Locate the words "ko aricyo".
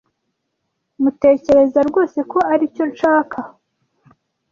2.31-2.83